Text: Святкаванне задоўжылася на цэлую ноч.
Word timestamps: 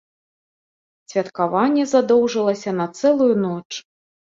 Святкаванне 1.13 1.85
задоўжылася 1.93 2.69
на 2.81 2.91
цэлую 2.99 3.31
ноч. 3.47 3.67